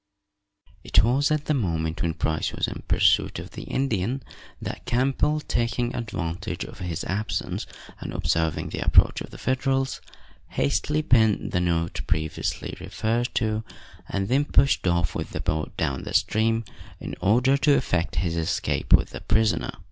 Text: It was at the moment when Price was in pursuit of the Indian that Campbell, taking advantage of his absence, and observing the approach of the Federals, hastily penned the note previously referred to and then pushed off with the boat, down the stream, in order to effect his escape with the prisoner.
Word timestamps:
It 0.83 1.03
was 1.03 1.29
at 1.29 1.45
the 1.45 1.53
moment 1.53 2.01
when 2.01 2.15
Price 2.15 2.53
was 2.53 2.67
in 2.67 2.81
pursuit 2.87 3.37
of 3.37 3.51
the 3.51 3.65
Indian 3.65 4.23
that 4.59 4.85
Campbell, 4.87 5.39
taking 5.41 5.95
advantage 5.95 6.63
of 6.63 6.79
his 6.79 7.03
absence, 7.03 7.67
and 7.99 8.11
observing 8.11 8.69
the 8.69 8.79
approach 8.83 9.21
of 9.21 9.29
the 9.29 9.37
Federals, 9.37 10.01
hastily 10.53 11.03
penned 11.03 11.51
the 11.51 11.61
note 11.61 12.01
previously 12.07 12.75
referred 12.79 13.29
to 13.35 13.63
and 14.09 14.27
then 14.27 14.43
pushed 14.45 14.87
off 14.87 15.13
with 15.13 15.33
the 15.33 15.39
boat, 15.39 15.77
down 15.77 16.01
the 16.01 16.15
stream, 16.15 16.63
in 16.99 17.13
order 17.21 17.55
to 17.57 17.75
effect 17.77 18.15
his 18.15 18.35
escape 18.35 18.93
with 18.93 19.11
the 19.11 19.21
prisoner. 19.21 19.69